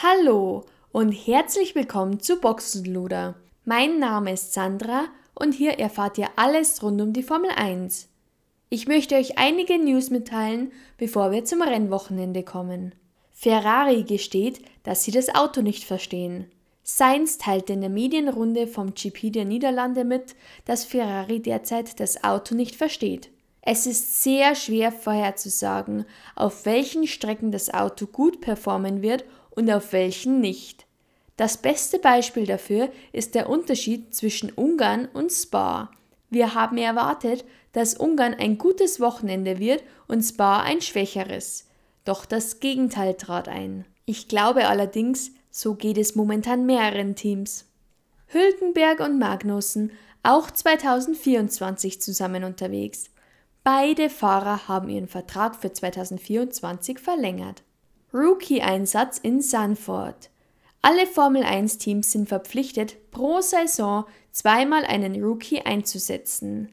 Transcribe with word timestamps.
Hallo 0.00 0.64
und 0.92 1.10
herzlich 1.10 1.74
willkommen 1.74 2.20
zu 2.20 2.36
Boxenluder. 2.36 3.34
Mein 3.64 3.98
Name 3.98 4.32
ist 4.32 4.52
Sandra 4.54 5.06
und 5.34 5.54
hier 5.54 5.80
erfahrt 5.80 6.18
ihr 6.18 6.28
alles 6.36 6.84
rund 6.84 7.00
um 7.00 7.12
die 7.12 7.24
Formel 7.24 7.50
1. 7.50 8.08
Ich 8.70 8.86
möchte 8.86 9.16
euch 9.16 9.38
einige 9.38 9.76
News 9.76 10.10
mitteilen, 10.10 10.70
bevor 10.98 11.32
wir 11.32 11.44
zum 11.44 11.62
Rennwochenende 11.62 12.44
kommen. 12.44 12.94
Ferrari 13.32 14.04
gesteht, 14.04 14.60
dass 14.84 15.02
sie 15.02 15.10
das 15.10 15.34
Auto 15.34 15.62
nicht 15.62 15.82
verstehen. 15.82 16.48
Sainz 16.84 17.36
teilte 17.36 17.72
in 17.72 17.80
der 17.80 17.90
Medienrunde 17.90 18.68
vom 18.68 18.94
GP 18.94 19.32
der 19.32 19.46
Niederlande 19.46 20.04
mit, 20.04 20.36
dass 20.64 20.84
Ferrari 20.84 21.42
derzeit 21.42 21.98
das 21.98 22.22
Auto 22.22 22.54
nicht 22.54 22.76
versteht. 22.76 23.30
Es 23.62 23.84
ist 23.84 24.22
sehr 24.22 24.54
schwer 24.54 24.92
vorherzusagen, 24.92 26.04
auf 26.36 26.66
welchen 26.66 27.08
Strecken 27.08 27.50
das 27.50 27.74
Auto 27.74 28.06
gut 28.06 28.40
performen 28.40 29.02
wird 29.02 29.24
und 29.58 29.68
auf 29.72 29.92
welchen 29.92 30.40
nicht. 30.40 30.86
Das 31.36 31.56
beste 31.56 31.98
Beispiel 31.98 32.46
dafür 32.46 32.90
ist 33.12 33.34
der 33.34 33.48
Unterschied 33.50 34.14
zwischen 34.14 34.52
Ungarn 34.52 35.08
und 35.12 35.32
Spa. 35.32 35.90
Wir 36.30 36.54
haben 36.54 36.78
erwartet, 36.78 37.44
dass 37.72 37.94
Ungarn 37.94 38.34
ein 38.34 38.56
gutes 38.56 39.00
Wochenende 39.00 39.58
wird 39.58 39.82
und 40.06 40.22
Spa 40.22 40.62
ein 40.62 40.80
schwächeres. 40.80 41.66
Doch 42.04 42.24
das 42.24 42.60
Gegenteil 42.60 43.14
trat 43.14 43.48
ein. 43.48 43.84
Ich 44.04 44.28
glaube 44.28 44.68
allerdings, 44.68 45.32
so 45.50 45.74
geht 45.74 45.98
es 45.98 46.14
momentan 46.14 46.64
mehreren 46.64 47.16
Teams. 47.16 47.66
Hülkenberg 48.28 49.00
und 49.00 49.18
Magnussen 49.18 49.90
auch 50.22 50.52
2024 50.52 52.00
zusammen 52.00 52.44
unterwegs. 52.44 53.10
Beide 53.64 54.08
Fahrer 54.08 54.68
haben 54.68 54.88
ihren 54.88 55.08
Vertrag 55.08 55.56
für 55.56 55.72
2024 55.72 57.00
verlängert. 57.00 57.64
Rookie-Einsatz 58.12 59.18
in 59.18 59.42
Sanford. 59.42 60.30
Alle 60.80 61.06
Formel 61.06 61.42
1-Teams 61.42 62.12
sind 62.12 62.28
verpflichtet, 62.28 63.10
pro 63.10 63.40
Saison 63.40 64.04
zweimal 64.32 64.84
einen 64.84 65.22
Rookie 65.22 65.60
einzusetzen. 65.60 66.70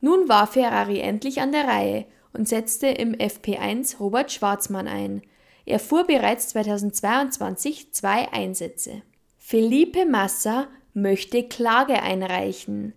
Nun 0.00 0.28
war 0.28 0.46
Ferrari 0.46 1.00
endlich 1.00 1.40
an 1.40 1.50
der 1.50 1.66
Reihe 1.66 2.06
und 2.32 2.48
setzte 2.48 2.86
im 2.86 3.14
FP1 3.14 3.98
Robert 3.98 4.30
Schwarzmann 4.30 4.86
ein. 4.86 5.22
Er 5.64 5.80
fuhr 5.80 6.04
bereits 6.04 6.50
2022 6.50 7.92
zwei 7.92 8.32
Einsätze. 8.32 9.02
Felipe 9.36 10.06
Massa 10.06 10.68
möchte 10.94 11.42
Klage 11.42 12.02
einreichen. 12.02 12.92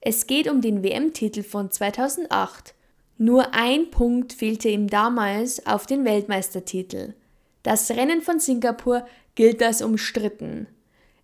Es 0.00 0.26
geht 0.26 0.50
um 0.50 0.60
den 0.60 0.82
WM-Titel 0.82 1.42
von 1.42 1.70
2008. 1.70 2.74
Nur 3.18 3.54
ein 3.54 3.90
Punkt 3.90 4.32
fehlte 4.32 4.70
ihm 4.70 4.88
damals 4.88 5.66
auf 5.66 5.86
den 5.86 6.04
Weltmeistertitel. 6.04 7.14
Das 7.62 7.90
Rennen 7.90 8.22
von 8.22 8.40
Singapur 8.40 9.04
gilt 9.34 9.62
als 9.62 9.82
umstritten. 9.82 10.66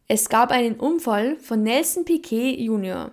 Es 0.08 0.28
gab 0.28 0.50
einen 0.50 0.74
Unfall 0.74 1.36
von 1.36 1.62
Nelson 1.62 2.04
Piquet 2.04 2.60
Jr. 2.60 3.10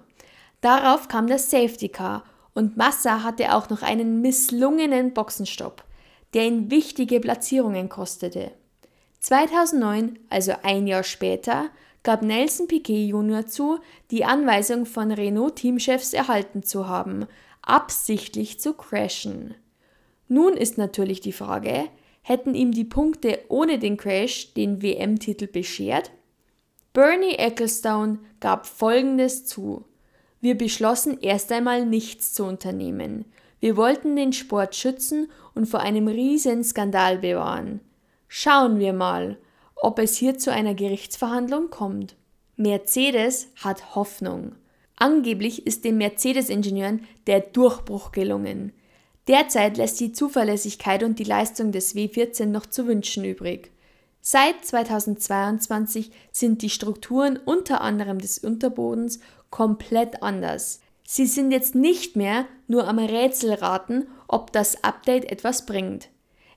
Darauf 0.62 1.08
kam 1.08 1.28
das 1.28 1.50
Safety 1.50 1.90
Car 1.90 2.24
und 2.54 2.78
Massa 2.78 3.24
hatte 3.24 3.56
auch 3.56 3.70
noch 3.70 3.82
einen 3.82 4.22
misslungenen 4.22 5.14
Boxenstopp, 5.14 5.84
der 6.33 6.45
ihn 6.45 6.70
wichtige 6.70 7.20
Platzierungen 7.20 7.89
kostete. 7.89 8.52
2009, 9.20 10.20
also 10.30 10.54
ein 10.64 10.86
Jahr 10.86 11.04
später, 11.04 11.70
gab 12.04 12.22
Nelson 12.22 12.67
Piquet 12.67 13.08
Jr. 13.08 13.48
zu, 13.48 13.80
die 14.12 14.26
Anweisung 14.26 14.86
von 14.86 15.12
Renault-Teamchefs 15.12 16.14
erhalten 16.14 16.62
zu 16.62 16.88
haben, 16.88 17.26
absichtlich 17.62 18.60
zu 18.60 18.73
crashen. 18.73 19.56
Nun 20.28 20.54
ist 20.54 20.78
natürlich 20.78 21.22
die 21.22 21.32
Frage, 21.32 21.89
hätten 22.23 22.56
ihm 22.56 22.72
die 22.72 22.86
Punkte 22.86 23.39
ohne 23.50 23.78
den 23.78 23.98
Crash 23.98 24.54
den 24.56 24.82
WM-Titel 24.82 25.48
beschert? 25.48 26.11
Bernie 26.94 27.36
Ecclestone 27.36 28.20
gab 28.39 28.66
Folgendes 28.66 29.45
zu. 29.45 29.86
Wir 30.42 30.58
beschlossen 30.58 31.20
erst 31.22 31.52
einmal 31.52 31.86
nichts 31.86 32.33
zu 32.33 32.44
unternehmen. 32.45 33.26
Wir 33.60 33.78
wollten 33.78 34.16
den 34.16 34.33
Sport 34.33 34.76
schützen 34.76 35.32
und 35.56 35.67
vor 35.67 35.80
einem 35.80 36.08
riesen 36.08 36.64
Skandal 36.64 37.20
bewahren. 37.20 37.80
Schauen 38.28 38.80
wir 38.80 38.94
mal, 38.94 39.38
ob 39.76 40.00
es 40.00 40.17
hier 40.17 40.38
zu 40.38 40.52
einer 40.52 40.73
Gerichtsverhandlung 40.73 41.70
kommt. 41.70 42.16
Mercedes 42.56 43.48
hat 43.56 43.95
Hoffnung. 43.95 44.56
Angeblich 44.95 45.66
ist 45.66 45.86
den 45.86 45.98
Mercedes-Ingenieuren 45.98 47.06
der 47.26 47.39
Durchbruch 47.39 48.12
gelungen. 48.12 48.73
Derzeit 49.28 49.78
lässt 49.78 50.00
die 50.00 50.11
Zuverlässigkeit 50.11 51.04
und 51.04 51.17
die 51.17 51.23
Leistung 51.23 51.72
des 51.72 51.95
W14 51.95 52.45
noch 52.45 52.66
zu 52.66 52.88
wünschen 52.88 53.23
übrig. 53.23 53.72
Seit 54.20 54.66
2022 54.66 56.11
sind 56.32 56.61
die 56.61 56.70
Strukturen 56.70 57.38
unter 57.38 57.82
anderem 57.82 58.20
des 58.20 58.38
Unterbodens 58.39 59.20
komplett 59.50 60.23
anders. 60.23 60.82
Sie 61.06 61.26
sind 61.26 61.52
jetzt 61.52 61.76
nicht 61.76 62.16
mehr 62.16 62.45
nur 62.67 62.88
am 62.88 63.00
Rätselraten, 63.00 64.08
ob 64.28 64.52
das 64.52 64.83
Update 64.83 65.26
etwas 65.32 65.66
bringt. 65.66 66.10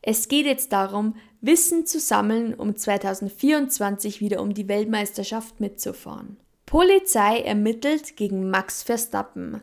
Es 0.03 0.29
geht 0.29 0.47
jetzt 0.47 0.73
darum, 0.73 1.17
Wissen 1.41 1.87
zu 1.87 2.01
sammeln, 2.01 2.55
um 2.55 2.77
2024 2.77 4.21
wieder 4.21 4.41
um 4.41 4.55
die 4.55 4.69
Weltmeisterschaft 4.69 5.61
mitzufahren. 5.61 6.37
Polizei 6.65 7.41
ermittelt 7.41 8.17
gegen 8.17 8.51
Max 8.51 8.83
Verstappen. 8.83 9.61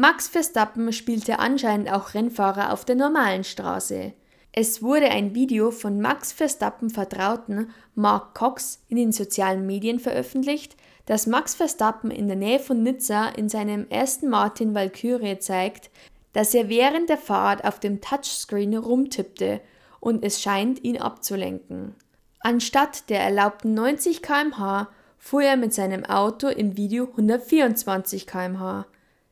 Max 0.00 0.28
Verstappen 0.28 0.92
spielte 0.92 1.40
anscheinend 1.40 1.90
auch 1.90 2.14
Rennfahrer 2.14 2.72
auf 2.72 2.84
der 2.84 2.94
normalen 2.94 3.42
Straße. 3.42 4.12
Es 4.52 4.80
wurde 4.80 5.10
ein 5.10 5.34
Video 5.34 5.72
von 5.72 6.00
Max 6.00 6.30
Verstappen 6.30 6.88
Vertrauten 6.88 7.72
Mark 7.96 8.32
Cox 8.36 8.84
in 8.86 8.96
den 8.96 9.10
sozialen 9.10 9.66
Medien 9.66 9.98
veröffentlicht, 9.98 10.76
das 11.06 11.26
Max 11.26 11.56
Verstappen 11.56 12.12
in 12.12 12.28
der 12.28 12.36
Nähe 12.36 12.60
von 12.60 12.84
Nizza 12.84 13.30
in 13.30 13.48
seinem 13.48 13.88
ersten 13.88 14.28
Martin 14.28 14.72
Valkyrie 14.72 15.40
zeigt, 15.40 15.90
dass 16.32 16.54
er 16.54 16.68
während 16.68 17.08
der 17.08 17.18
Fahrt 17.18 17.64
auf 17.64 17.80
dem 17.80 18.00
Touchscreen 18.00 18.76
rumtippte 18.76 19.60
und 19.98 20.24
es 20.24 20.40
scheint 20.40 20.84
ihn 20.84 21.00
abzulenken. 21.00 21.96
Anstatt 22.38 23.10
der 23.10 23.22
erlaubten 23.22 23.74
90 23.74 24.22
km/h 24.22 24.90
fuhr 25.18 25.42
er 25.42 25.56
mit 25.56 25.74
seinem 25.74 26.04
Auto 26.04 26.46
im 26.46 26.76
Video 26.76 27.08
124 27.08 28.28
km/h. 28.28 28.86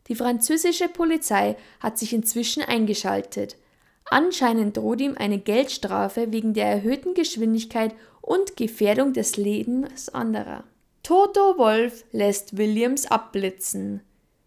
Die 0.09 0.15
französische 0.15 0.89
Polizei 0.89 1.57
hat 1.81 1.99
sich 1.99 2.13
inzwischen 2.13 2.63
eingeschaltet. 2.63 3.57
Anscheinend 4.05 4.77
droht 4.77 5.01
ihm 5.01 5.17
eine 5.17 5.39
Geldstrafe 5.39 6.33
wegen 6.33 6.55
der 6.55 6.67
erhöhten 6.67 7.15
Geschwindigkeit 7.15 7.95
und 8.21 8.57
Gefährdung 8.57 9.13
des 9.13 9.37
Lebens 9.37 10.09
anderer. 10.09 10.65
Toto 11.03 11.59
Wolf 11.59 12.05
lässt 12.13 12.57
Williams 12.57 13.07
abblitzen. 13.07 14.03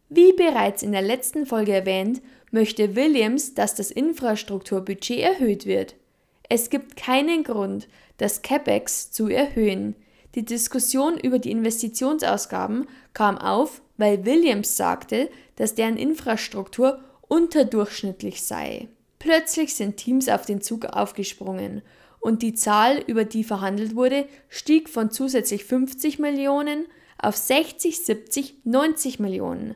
Wie 0.10 0.34
bereits 0.34 0.82
in 0.82 0.92
der 0.92 1.02
letzten 1.02 1.46
Folge 1.46 1.74
erwähnt, 1.74 2.22
möchte 2.52 2.96
Williams, 2.96 3.54
dass 3.54 3.76
das 3.76 3.92
Infrastrukturbudget 3.92 5.20
erhöht 5.20 5.66
wird. 5.66 5.96
Es 6.50 6.70
gibt 6.70 6.96
keinen 6.96 7.44
Grund, 7.44 7.88
das 8.18 8.42
CapEx 8.42 9.12
zu 9.12 9.28
erhöhen. 9.28 9.96
Die 10.36 10.44
Diskussion 10.44 11.18
über 11.18 11.38
die 11.38 11.52
Investitionsausgaben 11.52 12.88
kam 13.14 13.38
auf, 13.38 13.82
weil 14.00 14.26
Williams 14.26 14.78
sagte, 14.78 15.30
dass 15.58 15.76
deren 15.76 15.98
Infrastruktur 15.98 17.00
unterdurchschnittlich 17.28 18.42
sei. 18.42 18.88
Plötzlich 19.20 19.76
sind 19.76 19.98
Teams 19.98 20.30
auf 20.30 20.46
den 20.46 20.62
Zug 20.62 20.86
aufgesprungen 20.86 21.82
und 22.20 22.42
die 22.42 22.54
Zahl, 22.54 23.04
über 23.06 23.26
die 23.26 23.44
verhandelt 23.44 23.96
wurde, 23.96 24.26
stieg 24.48 24.90
von 24.90 25.12
zusätzlich 25.12 25.66
50 25.66 26.20
Millionen 26.20 26.86
auf 27.18 27.36
60, 27.36 28.00
70, 28.00 28.56
90 28.64 29.20
Millionen. 29.20 29.76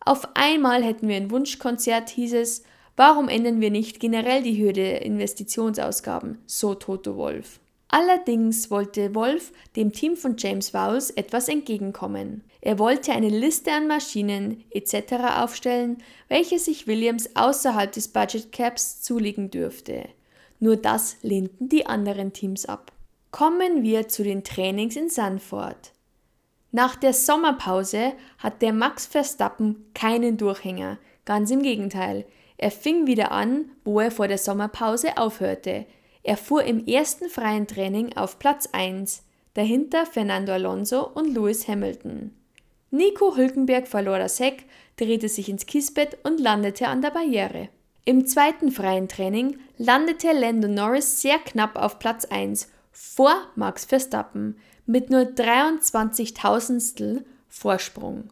Auf 0.00 0.28
einmal 0.34 0.84
hätten 0.84 1.08
wir 1.08 1.16
ein 1.16 1.30
Wunschkonzert, 1.30 2.10
hieß 2.10 2.34
es. 2.34 2.62
Warum 2.96 3.28
ändern 3.28 3.60
wir 3.60 3.70
nicht 3.70 3.98
generell 3.98 4.42
die 4.42 4.56
Höhe 4.62 4.72
der 4.72 5.02
Investitionsausgaben? 5.02 6.38
So 6.46 6.74
Toto 6.74 7.16
Wolf. 7.16 7.58
Allerdings 7.88 8.70
wollte 8.70 9.14
Wolf 9.14 9.52
dem 9.76 9.92
Team 9.92 10.16
von 10.16 10.36
James 10.36 10.74
Vowles 10.74 11.10
etwas 11.10 11.48
entgegenkommen. 11.48 12.42
Er 12.64 12.78
wollte 12.78 13.12
eine 13.12 13.28
Liste 13.28 13.72
an 13.72 13.86
Maschinen 13.86 14.64
etc. 14.70 15.36
aufstellen, 15.36 15.98
welche 16.28 16.58
sich 16.58 16.86
Williams 16.86 17.36
außerhalb 17.36 17.92
des 17.92 18.08
Budget 18.08 18.52
Caps 18.52 19.02
zulegen 19.02 19.50
dürfte. 19.50 20.08
Nur 20.60 20.76
das 20.76 21.18
lehnten 21.20 21.68
die 21.68 21.84
anderen 21.84 22.32
Teams 22.32 22.64
ab. 22.64 22.90
Kommen 23.30 23.82
wir 23.82 24.08
zu 24.08 24.24
den 24.24 24.44
Trainings 24.44 24.96
in 24.96 25.10
Sanford. 25.10 25.92
Nach 26.72 26.96
der 26.96 27.12
Sommerpause 27.12 28.14
hat 28.38 28.62
der 28.62 28.72
Max 28.72 29.04
Verstappen 29.04 29.84
keinen 29.92 30.38
Durchhänger, 30.38 30.96
ganz 31.26 31.50
im 31.50 31.62
Gegenteil. 31.62 32.24
Er 32.56 32.70
fing 32.70 33.06
wieder 33.06 33.30
an, 33.30 33.66
wo 33.84 34.00
er 34.00 34.10
vor 34.10 34.26
der 34.26 34.38
Sommerpause 34.38 35.18
aufhörte. 35.18 35.84
Er 36.22 36.38
fuhr 36.38 36.64
im 36.64 36.86
ersten 36.86 37.28
freien 37.28 37.66
Training 37.66 38.16
auf 38.16 38.38
Platz 38.38 38.70
1, 38.72 39.22
dahinter 39.52 40.06
Fernando 40.06 40.52
Alonso 40.52 41.06
und 41.06 41.34
Lewis 41.34 41.68
Hamilton. 41.68 42.34
Nico 42.94 43.34
Hülkenberg 43.34 43.88
verlor 43.88 44.20
das 44.20 44.38
Heck, 44.38 44.66
drehte 44.94 45.28
sich 45.28 45.48
ins 45.48 45.66
Kiesbett 45.66 46.16
und 46.22 46.38
landete 46.38 46.86
an 46.86 47.02
der 47.02 47.10
Barriere. 47.10 47.68
Im 48.04 48.24
zweiten 48.24 48.70
freien 48.70 49.08
Training 49.08 49.58
landete 49.78 50.30
Lando 50.30 50.68
Norris 50.68 51.20
sehr 51.20 51.40
knapp 51.40 51.74
auf 51.74 51.98
Platz 51.98 52.24
1 52.24 52.70
vor 52.92 53.34
Max 53.56 53.84
Verstappen 53.84 54.56
mit 54.86 55.10
nur 55.10 55.24
23 55.24 56.34
Tausendstel 56.34 57.24
Vorsprung. 57.48 58.30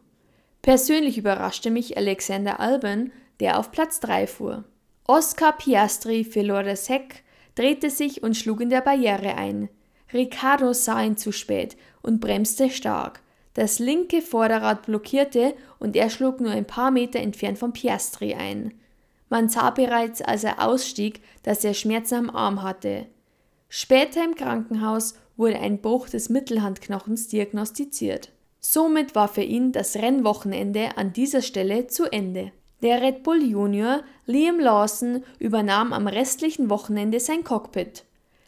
Persönlich 0.61 1.17
überraschte 1.17 1.69
mich 1.69 1.97
Alexander 1.97 2.61
Albon, 2.61 3.11
der 3.41 3.59
auf 3.59 3.69
Platz 3.69 3.99
3 3.99 4.27
fuhr. 4.27 4.63
Oscar 5.05 5.57
Piastri 5.57 6.23
verlor 6.23 6.63
das 6.63 6.87
Heck, 6.87 7.25
drehte 7.55 7.89
sich 7.89 8.23
und 8.23 8.37
schlug 8.37 8.61
in 8.61 8.69
der 8.69 8.79
Barriere 8.79 9.35
ein. 9.35 9.67
Ricardo 10.13 10.71
sah 10.71 11.03
ihn 11.03 11.17
zu 11.17 11.33
spät 11.33 11.75
und 12.01 12.21
bremste 12.21 12.69
stark. 12.69 13.19
Das 13.53 13.79
linke 13.79 14.21
Vorderrad 14.21 14.85
blockierte 14.85 15.53
und 15.79 15.95
er 15.95 16.09
schlug 16.09 16.41
nur 16.41 16.51
ein 16.51 16.65
paar 16.65 16.91
Meter 16.91 17.19
entfernt 17.19 17.59
von 17.59 17.73
Piastri 17.73 18.33
ein. 18.33 18.73
Man 19.29 19.49
sah 19.49 19.69
bereits, 19.69 20.21
als 20.21 20.43
er 20.43 20.63
ausstieg, 20.67 21.21
dass 21.43 21.63
er 21.63 21.73
Schmerzen 21.73 22.15
am 22.15 22.29
Arm 22.29 22.63
hatte. 22.63 23.07
Später 23.69 24.23
im 24.23 24.35
Krankenhaus 24.35 25.15
wurde 25.37 25.59
ein 25.59 25.81
Bruch 25.81 26.09
des 26.09 26.29
Mittelhandknochens 26.29 27.27
diagnostiziert. 27.27 28.31
Somit 28.59 29.15
war 29.15 29.27
für 29.27 29.41
ihn 29.41 29.71
das 29.71 29.95
Rennwochenende 29.95 30.97
an 30.97 31.13
dieser 31.13 31.41
Stelle 31.41 31.87
zu 31.87 32.11
Ende. 32.11 32.51
Der 32.81 33.01
Red 33.01 33.23
Bull 33.23 33.41
Junior 33.41 34.03
Liam 34.25 34.59
Lawson 34.59 35.23
übernahm 35.39 35.93
am 35.93 36.07
restlichen 36.07 36.69
Wochenende 36.69 37.19
sein 37.19 37.43
Cockpit. 37.43 38.03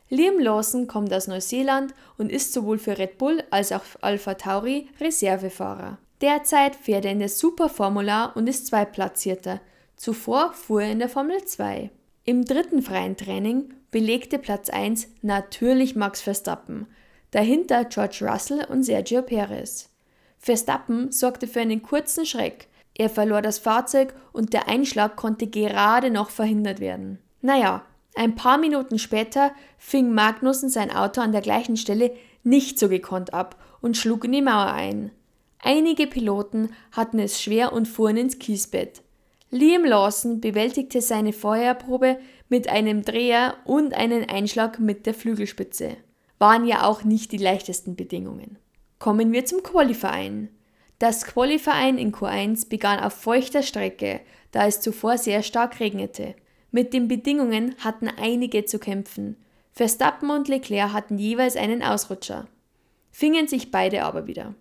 Liam 0.09 0.39
Lawson 0.39 0.87
kommt 0.87 1.13
aus 1.13 1.27
Neuseeland 1.27 1.93
und 2.17 2.31
ist 2.31 2.53
sowohl 2.53 2.77
für 2.77 2.97
Red 2.97 3.17
Bull 3.17 3.43
als 3.49 3.71
auch 3.71 3.83
Alpha 4.01 4.35
Tauri 4.35 4.87
Reservefahrer. 4.99 5.97
Derzeit 6.21 6.75
fährt 6.75 7.05
er 7.05 7.11
in 7.11 7.19
der 7.19 7.29
Super 7.29 7.69
Formula 7.69 8.25
und 8.25 8.47
ist 8.47 8.67
Zweitplatzierter. 8.67 9.61
Zuvor 9.95 10.53
fuhr 10.53 10.83
er 10.83 10.91
in 10.91 10.99
der 10.99 11.09
Formel 11.09 11.43
2. 11.43 11.89
Im 12.23 12.45
dritten 12.45 12.81
freien 12.81 13.17
Training 13.17 13.73
belegte 13.91 14.39
Platz 14.39 14.69
1 14.69 15.07
natürlich 15.21 15.95
Max 15.95 16.21
Verstappen, 16.21 16.87
dahinter 17.31 17.85
George 17.85 18.19
Russell 18.21 18.65
und 18.65 18.83
Sergio 18.83 19.21
Perez. 19.21 19.89
Verstappen 20.37 21.11
sorgte 21.11 21.47
für 21.47 21.61
einen 21.61 21.81
kurzen 21.81 22.25
Schreck. 22.25 22.67
Er 22.93 23.09
verlor 23.09 23.41
das 23.41 23.59
Fahrzeug 23.59 24.13
und 24.31 24.53
der 24.53 24.67
Einschlag 24.67 25.15
konnte 25.15 25.47
gerade 25.47 26.11
noch 26.11 26.29
verhindert 26.29 26.79
werden. 26.79 27.19
Naja, 27.41 27.83
ein 28.15 28.35
paar 28.35 28.57
Minuten 28.57 28.97
später 28.97 29.53
fing 29.77 30.13
Magnussen 30.13 30.69
sein 30.69 30.89
Auto 30.89 31.21
an 31.21 31.31
der 31.31 31.41
gleichen 31.41 31.77
Stelle 31.77 32.15
nicht 32.43 32.79
so 32.79 32.89
gekonnt 32.89 33.33
ab 33.33 33.61
und 33.81 33.97
schlug 33.97 34.25
in 34.25 34.31
die 34.31 34.41
Mauer 34.41 34.71
ein. 34.71 35.11
Einige 35.59 36.07
Piloten 36.07 36.69
hatten 36.91 37.19
es 37.19 37.41
schwer 37.41 37.73
und 37.73 37.87
fuhren 37.87 38.17
ins 38.17 38.39
Kiesbett. 38.39 39.01
Liam 39.49 39.83
Lawson 39.83 40.41
bewältigte 40.41 41.01
seine 41.01 41.33
Feuerprobe 41.33 42.19
mit 42.49 42.69
einem 42.69 43.03
Dreher 43.03 43.55
und 43.65 43.93
einen 43.93 44.29
Einschlag 44.29 44.79
mit 44.79 45.05
der 45.05 45.13
Flügelspitze. 45.13 45.97
Waren 46.39 46.65
ja 46.65 46.83
auch 46.83 47.03
nicht 47.03 47.31
die 47.31 47.37
leichtesten 47.37 47.95
Bedingungen. 47.95 48.57
Kommen 48.99 49.31
wir 49.31 49.45
zum 49.45 49.63
Qualifying. 49.63 50.49
Das 50.99 51.25
Qualifying 51.25 51.97
in 51.97 52.13
Q1 52.13 52.69
begann 52.69 52.99
auf 52.99 53.13
feuchter 53.13 53.63
Strecke, 53.63 54.21
da 54.51 54.67
es 54.67 54.81
zuvor 54.81 55.17
sehr 55.17 55.43
stark 55.43 55.79
regnete. 55.79 56.35
Mit 56.75 56.91
den 56.91 57.07
Bedingungen 57.07 57.73
hatten 57.79 58.09
einige 58.09 58.65
zu 58.65 58.79
kämpfen. 58.79 59.37
Verstappen 59.71 60.29
und 60.29 60.49
Leclerc 60.49 60.91
hatten 60.91 61.17
jeweils 61.17 61.55
einen 61.55 61.81
Ausrutscher, 61.81 62.49
fingen 63.11 63.47
sich 63.47 63.71
beide 63.71 64.03
aber 64.03 64.27
wieder. 64.27 64.55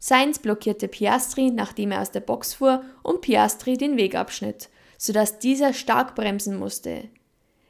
Sainz 0.00 0.40
blockierte 0.40 0.88
Piastri, 0.88 1.52
nachdem 1.52 1.92
er 1.92 2.00
aus 2.00 2.10
der 2.10 2.22
Box 2.22 2.54
fuhr 2.54 2.82
und 3.04 3.20
Piastri 3.20 3.76
den 3.76 3.96
Weg 3.96 4.16
abschnitt, 4.16 4.68
sodass 4.98 5.38
dieser 5.38 5.72
stark 5.72 6.16
bremsen 6.16 6.58
musste. 6.58 7.04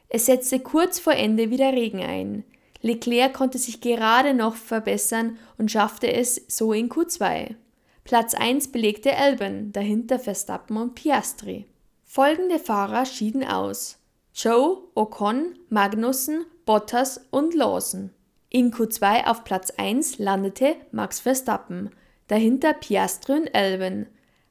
Es 0.09 0.25
setzte 0.25 0.59
kurz 0.61 0.97
vor 0.97 1.13
Ende 1.13 1.51
wieder 1.51 1.71
Regen 1.71 2.01
ein. 2.01 2.43
Leclerc 2.81 3.35
konnte 3.35 3.59
sich 3.59 3.81
gerade 3.81 4.33
noch 4.33 4.55
verbessern 4.55 5.37
und 5.59 5.69
schaffte 5.69 6.11
es 6.11 6.43
so 6.47 6.73
in 6.73 6.89
Q2. 6.89 7.53
Platz 8.03 8.33
1 8.33 8.71
belegte 8.71 9.15
Albon, 9.15 9.71
dahinter 9.71 10.17
Verstappen 10.17 10.77
und 10.77 10.95
Piastri. 10.95 11.67
Folgende 12.13 12.59
Fahrer 12.59 13.05
schieden 13.05 13.45
aus: 13.45 13.97
Joe, 14.35 14.79
Ocon, 14.95 15.57
Magnussen, 15.69 16.43
Bottas 16.65 17.21
und 17.31 17.53
Lawson. 17.53 18.09
In 18.49 18.73
Q2 18.73 19.27
auf 19.27 19.45
Platz 19.45 19.71
1 19.77 20.19
landete 20.19 20.75
Max 20.91 21.21
Verstappen, 21.21 21.89
dahinter 22.27 22.73
Piastri 22.73 23.31
und 23.31 23.55
Albon. 23.55 24.07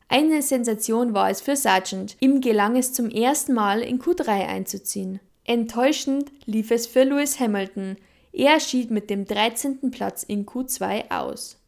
Eine 0.09 0.41
Sensation 0.41 1.13
war 1.13 1.29
es 1.29 1.43
für 1.43 1.55
Sargent, 1.55 2.17
ihm 2.21 2.41
gelang 2.41 2.77
es 2.77 2.95
zum 2.95 3.11
ersten 3.11 3.53
Mal 3.53 3.83
in 3.83 4.01
Q3 4.01 4.47
einzuziehen. 4.47 5.21
Enttäuschend 5.45 6.33
lief 6.47 6.71
es 6.71 6.87
für 6.87 7.05
Lewis 7.05 7.39
Hamilton, 7.41 7.99
er 8.33 8.59
schied 8.59 8.91
mit 8.91 9.11
dem 9.11 9.27
13. 9.27 9.91
Platz 9.91 10.23
in 10.23 10.47
Q2 10.47 11.11
aus. 11.11 11.59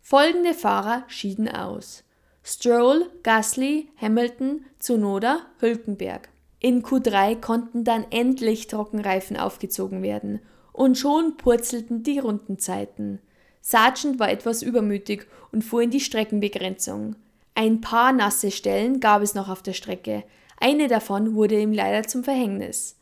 Folgende 0.00 0.54
Fahrer 0.54 1.04
schieden 1.06 1.48
aus: 1.48 2.02
Stroll, 2.42 3.10
Gasly, 3.22 3.88
Hamilton, 4.00 4.64
Zunoda, 4.78 5.40
Hülkenberg. 5.60 6.28
In 6.60 6.82
Q3 6.82 7.40
konnten 7.40 7.84
dann 7.84 8.06
endlich 8.10 8.66
Trockenreifen 8.66 9.36
aufgezogen 9.36 10.02
werden 10.02 10.40
und 10.72 10.98
schon 10.98 11.36
purzelten 11.36 12.02
die 12.02 12.18
Rundenzeiten. 12.18 13.20
Sargent 13.60 14.18
war 14.18 14.30
etwas 14.30 14.62
übermütig 14.62 15.26
und 15.52 15.62
fuhr 15.62 15.82
in 15.82 15.90
die 15.90 16.00
Streckenbegrenzung. 16.00 17.16
Ein 17.54 17.80
paar 17.80 18.12
nasse 18.12 18.50
Stellen 18.50 19.00
gab 19.00 19.22
es 19.22 19.34
noch 19.34 19.48
auf 19.48 19.62
der 19.62 19.72
Strecke. 19.72 20.24
Eine 20.60 20.88
davon 20.88 21.34
wurde 21.34 21.60
ihm 21.60 21.72
leider 21.72 22.06
zum 22.06 22.24
Verhängnis. 22.24 22.96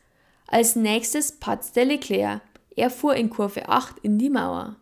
Als 0.47 0.75
nächstes 0.75 1.31
patzte 1.31 1.83
Leclerc. 1.83 2.41
Er 2.75 2.89
fuhr 2.89 3.15
in 3.15 3.29
Kurve 3.29 3.69
8 3.69 3.99
in 3.99 4.17
die 4.17 4.29
Mauer. 4.29 4.75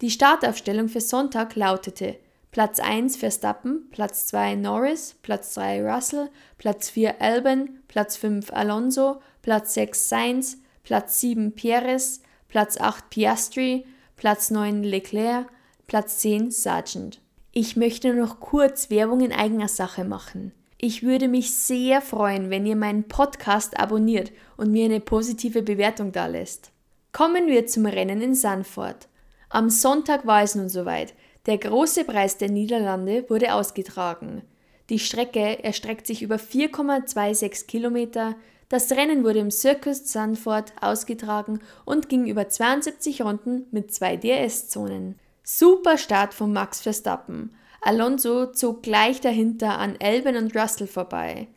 Die 0.00 0.10
Startaufstellung 0.10 0.88
für 0.88 1.00
Sonntag 1.00 1.54
lautete 1.54 2.16
Platz 2.52 2.80
1 2.80 3.16
Verstappen, 3.16 3.88
Platz 3.90 4.26
2 4.26 4.56
Norris, 4.56 5.16
Platz 5.22 5.54
3 5.54 5.82
Russell, 5.84 6.30
Platz 6.58 6.90
4 6.90 7.20
Albon, 7.20 7.78
Platz 7.86 8.16
5 8.16 8.52
Alonso, 8.52 9.20
Platz 9.40 9.74
6 9.74 10.08
Sainz, 10.08 10.58
Platz 10.82 11.20
7 11.20 11.54
Perez, 11.54 12.22
Platz 12.48 12.76
8 12.80 13.08
Piastri, 13.08 13.86
Platz 14.16 14.50
9 14.50 14.82
Leclerc, 14.82 15.46
Platz 15.86 16.18
10 16.18 16.50
Sargent. 16.50 17.20
Ich 17.52 17.76
möchte 17.76 18.14
noch 18.14 18.40
kurz 18.40 18.90
Werbung 18.90 19.20
in 19.20 19.32
eigener 19.32 19.68
Sache 19.68 20.04
machen. 20.04 20.52
Ich 20.76 21.02
würde 21.02 21.28
mich 21.28 21.54
sehr 21.54 22.00
freuen, 22.00 22.50
wenn 22.50 22.66
ihr 22.66 22.76
meinen 22.76 23.06
Podcast 23.06 23.78
abonniert 23.78 24.32
und 24.56 24.72
mir 24.72 24.86
eine 24.86 25.00
positive 25.00 25.62
Bewertung 25.62 26.10
da 26.10 26.26
lässt. 26.26 26.72
Kommen 27.12 27.46
wir 27.46 27.66
zum 27.66 27.86
Rennen 27.86 28.20
in 28.22 28.34
Sanford. 28.34 29.08
Am 29.50 29.68
Sonntag 29.68 30.26
war 30.26 30.42
es 30.42 30.54
nun 30.54 30.68
soweit. 30.68 31.12
Der 31.50 31.58
große 31.58 32.04
Preis 32.04 32.38
der 32.38 32.48
Niederlande 32.48 33.28
wurde 33.28 33.54
ausgetragen. 33.54 34.42
Die 34.88 35.00
Strecke 35.00 35.64
erstreckt 35.64 36.06
sich 36.06 36.22
über 36.22 36.36
4,26 36.36 37.66
Kilometer. 37.66 38.36
Das 38.68 38.92
Rennen 38.92 39.24
wurde 39.24 39.40
im 39.40 39.50
Circus 39.50 40.12
Sanford 40.12 40.72
ausgetragen 40.80 41.58
und 41.84 42.08
ging 42.08 42.28
über 42.28 42.48
72 42.48 43.22
Runden 43.22 43.66
mit 43.72 43.92
zwei 43.92 44.16
DRS-Zonen. 44.16 45.18
Super 45.42 45.98
Start 45.98 46.34
von 46.34 46.52
Max 46.52 46.82
Verstappen. 46.82 47.52
Alonso 47.80 48.52
zog 48.52 48.84
gleich 48.84 49.20
dahinter 49.20 49.76
an 49.76 49.96
Elben 49.98 50.36
und 50.36 50.54
Russell 50.54 50.86
vorbei. 50.86 51.48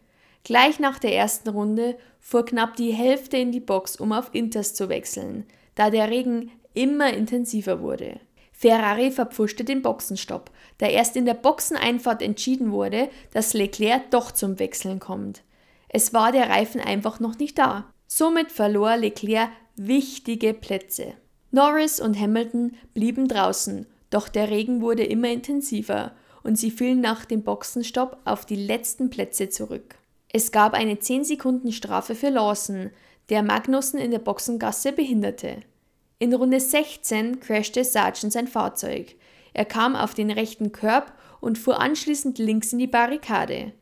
Gleich 0.44 0.80
nach 0.80 0.98
der 0.98 1.14
ersten 1.14 1.50
Runde 1.50 2.00
fuhr 2.20 2.46
knapp 2.46 2.78
die 2.78 2.94
Hälfte 2.94 3.38
in 3.38 3.52
die 3.52 3.60
Box, 3.60 3.98
um 3.98 4.12
auf 4.12 4.34
Inters 4.34 4.74
zu 4.74 4.90
wechseln, 4.90 5.46
da 5.76 5.92
der 5.92 6.10
Regen 6.10 6.50
immer 6.74 7.14
intensiver 7.14 7.80
wurde. 7.80 8.20
Ferrari 8.64 9.12
verpfuschte 9.12 9.66
den 9.66 9.82
Boxenstopp, 9.82 10.50
da 10.78 10.88
erst 10.88 11.18
in 11.18 11.26
der 11.26 11.34
Boxeneinfahrt 11.34 12.22
entschieden 12.22 12.72
wurde, 12.72 13.10
dass 13.34 13.54
Leclerc 13.54 14.10
doch 14.10 14.32
zum 14.32 14.58
Wechseln 14.58 15.02
kommt. 15.02 15.44
Es 15.90 16.14
war 16.14 16.32
der 16.32 16.50
Reifen 16.50 16.80
einfach 16.80 17.20
noch 17.20 17.38
nicht 17.38 17.58
da. 17.58 17.92
Somit 18.08 18.54
verlor 18.54 18.96
Leclerc 18.96 19.50
wichtige 19.76 20.54
Plätze. 20.54 21.16
Norris 21.52 22.00
und 22.00 22.18
Hamilton 22.18 22.76
blieben 22.94 23.28
draußen, 23.28 23.86
doch 24.10 24.30
der 24.30 24.50
Regen 24.50 24.80
wurde 24.82 25.04
immer 25.04 25.28
intensiver 25.28 26.14
und 26.42 26.58
sie 26.58 26.72
fielen 26.72 27.02
nach 27.02 27.26
dem 27.26 27.44
Boxenstopp 27.44 28.16
auf 28.24 28.46
die 28.46 28.56
letzten 28.56 29.10
Plätze 29.10 29.50
zurück. 29.50 29.96
Es 30.30 30.54
gab 30.54 30.74
eine 30.74 31.00
10 31.00 31.26
Sekunden 31.26 31.74
Strafe 31.74 32.16
für 32.16 32.30
Lawson, 32.30 32.92
der 33.28 33.44
Magnussen 33.44 34.00
in 34.00 34.12
der 34.12 34.20
Boxengasse 34.20 34.94
behinderte. 34.94 35.64
In 36.24 36.34
Runde 36.34 36.62
16 36.62 37.42
crashte 37.42 37.84
Sargent 37.84 38.32
sein 38.32 38.48
Fahrzeug. 38.48 39.16
Er 39.54 39.66
kam 39.66 39.94
auf 39.94 40.14
den 40.14 40.32
rechten 40.32 40.72
Körb 40.72 41.12
und 41.42 41.58
fuhr 41.58 41.82
anschließend 41.82 42.38
links 42.38 42.72
in 42.72 42.80
die 42.80 42.88
Barrikade. 42.88 43.74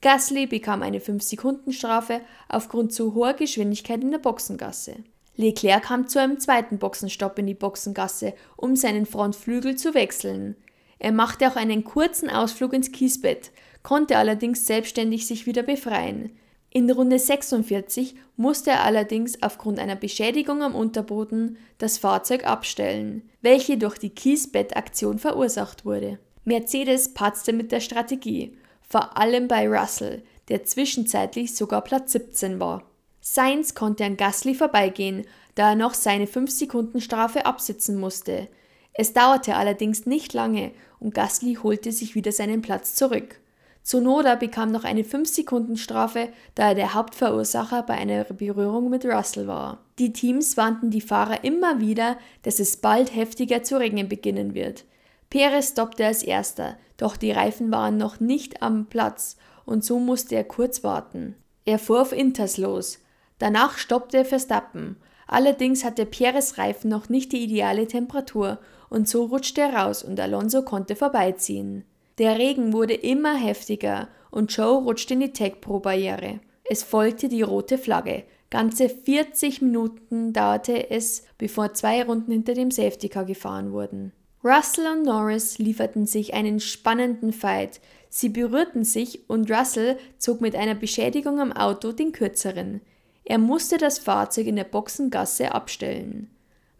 Gasly 0.00 0.46
bekam 0.46 0.80
eine 0.80 0.98
5-Sekunden-Strafe 0.98 2.22
aufgrund 2.48 2.94
zu 2.94 3.12
hoher 3.12 3.34
Geschwindigkeit 3.34 4.00
in 4.00 4.12
der 4.12 4.18
Boxengasse. 4.18 5.04
Leclerc 5.36 5.82
kam 5.82 6.08
zu 6.08 6.18
einem 6.18 6.40
zweiten 6.40 6.78
Boxenstopp 6.78 7.38
in 7.38 7.48
die 7.48 7.52
Boxengasse, 7.52 8.32
um 8.56 8.76
seinen 8.76 9.04
Frontflügel 9.04 9.76
zu 9.76 9.92
wechseln. 9.92 10.56
Er 10.98 11.12
machte 11.12 11.46
auch 11.46 11.56
einen 11.56 11.84
kurzen 11.84 12.30
Ausflug 12.30 12.72
ins 12.72 12.92
Kiesbett, 12.92 13.50
konnte 13.82 14.16
allerdings 14.16 14.64
selbstständig 14.64 15.26
sich 15.26 15.44
wieder 15.44 15.62
befreien. 15.62 16.30
In 16.76 16.90
Runde 16.90 17.20
46 17.20 18.16
musste 18.36 18.70
er 18.72 18.82
allerdings 18.82 19.40
aufgrund 19.44 19.78
einer 19.78 19.94
Beschädigung 19.94 20.60
am 20.60 20.74
Unterboden 20.74 21.56
das 21.78 21.98
Fahrzeug 21.98 22.44
abstellen, 22.44 23.30
welche 23.42 23.78
durch 23.78 23.96
die 23.96 24.10
Kiesbettaktion 24.10 25.20
verursacht 25.20 25.84
wurde. 25.84 26.18
Mercedes 26.44 27.14
patzte 27.14 27.52
mit 27.52 27.70
der 27.70 27.78
Strategie, 27.78 28.56
vor 28.88 29.16
allem 29.16 29.46
bei 29.46 29.68
Russell, 29.68 30.24
der 30.48 30.64
zwischenzeitlich 30.64 31.54
sogar 31.54 31.82
Platz 31.84 32.10
17 32.10 32.58
war. 32.58 32.82
Sainz 33.20 33.76
konnte 33.76 34.04
an 34.04 34.16
Gasly 34.16 34.56
vorbeigehen, 34.56 35.26
da 35.54 35.70
er 35.70 35.76
noch 35.76 35.94
seine 35.94 36.26
5 36.26 36.50
Sekunden 36.50 37.00
Strafe 37.00 37.46
absitzen 37.46 38.00
musste. 38.00 38.48
Es 38.94 39.12
dauerte 39.12 39.54
allerdings 39.54 40.06
nicht 40.06 40.32
lange 40.32 40.72
und 40.98 41.14
Gasly 41.14 41.54
holte 41.62 41.92
sich 41.92 42.16
wieder 42.16 42.32
seinen 42.32 42.62
Platz 42.62 42.96
zurück. 42.96 43.40
Zunoda 43.84 44.34
bekam 44.34 44.72
noch 44.72 44.84
eine 44.84 45.02
5-Sekunden-Strafe, 45.02 46.30
da 46.54 46.68
er 46.68 46.74
der 46.74 46.94
Hauptverursacher 46.94 47.82
bei 47.82 47.92
einer 47.92 48.24
Berührung 48.24 48.88
mit 48.88 49.04
Russell 49.04 49.46
war. 49.46 49.84
Die 49.98 50.14
Teams 50.14 50.56
warnten 50.56 50.90
die 50.90 51.02
Fahrer 51.02 51.44
immer 51.44 51.80
wieder, 51.80 52.16
dass 52.42 52.60
es 52.60 52.78
bald 52.78 53.14
heftiger 53.14 53.62
zu 53.62 53.78
regnen 53.78 54.08
beginnen 54.08 54.54
wird. 54.54 54.86
Perez 55.28 55.72
stoppte 55.72 56.06
als 56.06 56.22
erster, 56.22 56.78
doch 56.96 57.18
die 57.18 57.30
Reifen 57.30 57.70
waren 57.70 57.98
noch 57.98 58.20
nicht 58.20 58.62
am 58.62 58.86
Platz 58.86 59.36
und 59.66 59.84
so 59.84 59.98
musste 59.98 60.34
er 60.34 60.44
kurz 60.44 60.82
warten. 60.82 61.34
Er 61.66 61.78
fuhr 61.78 62.00
auf 62.00 62.12
Inters 62.12 62.56
los. 62.56 63.00
Danach 63.38 63.76
stoppte 63.76 64.24
Verstappen. 64.24 64.96
Allerdings 65.26 65.84
hatte 65.84 66.06
Perez 66.06 66.56
Reifen 66.56 66.88
noch 66.88 67.10
nicht 67.10 67.32
die 67.32 67.44
ideale 67.44 67.86
Temperatur 67.86 68.60
und 68.88 69.08
so 69.10 69.24
rutschte 69.24 69.60
er 69.60 69.74
raus 69.74 70.02
und 70.02 70.18
Alonso 70.18 70.62
konnte 70.62 70.96
vorbeiziehen. 70.96 71.84
Der 72.18 72.38
Regen 72.38 72.72
wurde 72.72 72.94
immer 72.94 73.36
heftiger 73.36 74.08
und 74.30 74.54
Joe 74.56 74.82
rutschte 74.82 75.14
in 75.14 75.20
die 75.20 75.32
Tech 75.32 75.60
Pro 75.60 75.80
Barriere. 75.80 76.40
Es 76.64 76.82
folgte 76.82 77.28
die 77.28 77.42
rote 77.42 77.76
Flagge. 77.76 78.24
Ganze 78.50 78.88
40 78.88 79.62
Minuten 79.62 80.32
dauerte 80.32 80.90
es, 80.90 81.24
bevor 81.38 81.74
zwei 81.74 82.04
Runden 82.04 82.30
hinter 82.30 82.54
dem 82.54 82.70
Safety 82.70 83.08
Car 83.08 83.24
gefahren 83.24 83.72
wurden. 83.72 84.12
Russell 84.44 84.86
und 84.86 85.04
Norris 85.04 85.58
lieferten 85.58 86.06
sich 86.06 86.34
einen 86.34 86.60
spannenden 86.60 87.32
Fight. 87.32 87.80
Sie 88.10 88.28
berührten 88.28 88.84
sich 88.84 89.28
und 89.28 89.50
Russell 89.50 89.98
zog 90.18 90.40
mit 90.40 90.54
einer 90.54 90.74
Beschädigung 90.74 91.40
am 91.40 91.50
Auto 91.50 91.92
den 91.92 92.12
kürzeren. 92.12 92.80
Er 93.24 93.38
musste 93.38 93.78
das 93.78 93.98
Fahrzeug 93.98 94.46
in 94.46 94.56
der 94.56 94.64
Boxengasse 94.64 95.52
abstellen. 95.52 96.30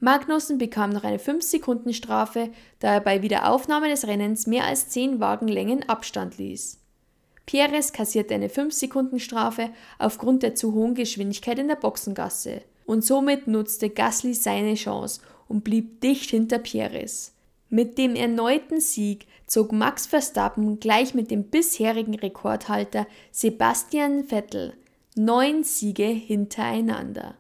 Magnussen 0.05 0.59
bekam 0.59 0.91
noch 0.91 1.03
eine 1.03 1.17
5-Sekunden-Strafe, 1.17 2.51
da 2.79 2.93
er 2.93 3.01
bei 3.01 3.23
Wiederaufnahme 3.23 3.89
des 3.89 4.07
Rennens 4.07 4.47
mehr 4.47 4.65
als 4.65 4.91
10 4.91 5.19
Wagenlängen 5.19 5.89
Abstand 5.89 6.37
ließ. 6.37 6.79
Perez 7.47 7.91
kassierte 7.91 8.35
eine 8.35 8.49
5-Sekunden-Strafe 8.49 9.71
aufgrund 9.99 10.43
der 10.43 10.55
zu 10.55 10.75
hohen 10.75 10.95
Geschwindigkeit 10.95 11.59
in 11.59 11.69
der 11.69 11.77
Boxengasse. 11.77 12.61
Und 12.85 13.03
somit 13.03 13.47
nutzte 13.47 13.89
Gasly 13.89 14.35
seine 14.35 14.75
Chance 14.75 15.23
und 15.49 15.65
blieb 15.65 16.03
dicht 16.03 16.29
hinter 16.29 16.59
Perez. 16.59 17.33
Mit 17.71 17.97
dem 17.97 18.15
erneuten 18.15 18.81
Sieg 18.81 19.27
zog 19.47 19.73
Max 19.73 20.07
Verstappen 20.07 20.81
gleich 20.81 21.15
mit 21.15 21.31
dem 21.31 21.45
bisherigen 21.45 22.15
Rekordhalter 22.15 23.07
Sebastian 23.33 24.25
Vettel 24.25 24.75
neun 25.17 25.65
Siege 25.65 26.05
hintereinander. 26.05 27.37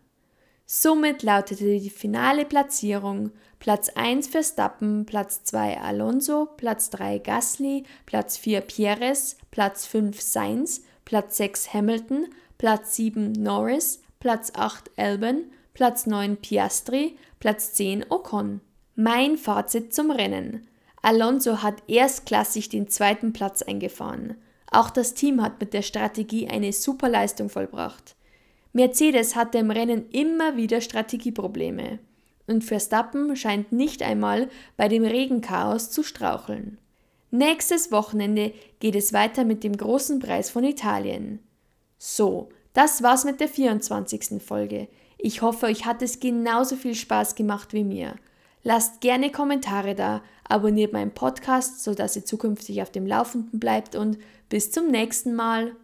Somit 0.66 1.22
lautete 1.22 1.78
die 1.78 1.90
finale 1.90 2.46
Platzierung 2.46 3.32
Platz 3.58 3.90
1 3.90 4.28
Verstappen, 4.28 5.04
Platz 5.04 5.44
2 5.44 5.78
Alonso, 5.80 6.46
Platz 6.56 6.88
3 6.90 7.18
Gasly, 7.18 7.84
Platz 8.06 8.38
4 8.38 8.62
Pierres, 8.62 9.36
Platz 9.50 9.86
5 9.86 10.20
Sainz, 10.20 10.82
Platz 11.04 11.36
6 11.36 11.74
Hamilton, 11.74 12.28
Platz 12.56 12.96
7 12.96 13.32
Norris, 13.32 14.02
Platz 14.20 14.52
8 14.54 14.90
Albon, 14.96 15.44
Platz 15.74 16.06
9 16.06 16.38
Piastri, 16.38 17.18
Platz 17.40 17.74
10 17.74 18.06
Ocon. 18.10 18.60
Mein 18.96 19.36
Fazit 19.36 19.92
zum 19.92 20.10
Rennen. 20.10 20.66
Alonso 21.02 21.62
hat 21.62 21.82
erstklassig 21.88 22.70
den 22.70 22.88
zweiten 22.88 23.34
Platz 23.34 23.60
eingefahren. 23.60 24.38
Auch 24.70 24.88
das 24.88 25.12
Team 25.12 25.42
hat 25.42 25.60
mit 25.60 25.74
der 25.74 25.82
Strategie 25.82 26.48
eine 26.48 26.72
super 26.72 27.10
Leistung 27.10 27.50
vollbracht. 27.50 28.13
Mercedes 28.74 29.36
hatte 29.36 29.58
im 29.58 29.70
Rennen 29.70 30.10
immer 30.10 30.56
wieder 30.56 30.80
Strategieprobleme. 30.80 32.00
Und 32.48 32.64
Verstappen 32.64 33.36
scheint 33.36 33.70
nicht 33.70 34.02
einmal 34.02 34.48
bei 34.76 34.88
dem 34.88 35.04
Regenchaos 35.04 35.90
zu 35.90 36.02
straucheln. 36.02 36.78
Nächstes 37.30 37.92
Wochenende 37.92 38.52
geht 38.80 38.96
es 38.96 39.12
weiter 39.12 39.44
mit 39.44 39.64
dem 39.64 39.76
großen 39.76 40.18
Preis 40.18 40.50
von 40.50 40.64
Italien. 40.64 41.38
So, 41.98 42.48
das 42.72 43.02
war's 43.02 43.24
mit 43.24 43.40
der 43.40 43.48
24. 43.48 44.42
Folge. 44.42 44.88
Ich 45.18 45.40
hoffe, 45.40 45.66
euch 45.66 45.86
hat 45.86 46.02
es 46.02 46.18
genauso 46.18 46.74
viel 46.74 46.96
Spaß 46.96 47.36
gemacht 47.36 47.72
wie 47.72 47.84
mir. 47.84 48.16
Lasst 48.64 49.00
gerne 49.00 49.30
Kommentare 49.30 49.94
da, 49.94 50.22
abonniert 50.48 50.92
meinen 50.92 51.14
Podcast, 51.14 51.84
sodass 51.84 52.16
ihr 52.16 52.24
zukünftig 52.24 52.82
auf 52.82 52.90
dem 52.90 53.06
Laufenden 53.06 53.60
bleibt 53.60 53.94
und 53.94 54.18
bis 54.48 54.72
zum 54.72 54.90
nächsten 54.90 55.34
Mal. 55.34 55.76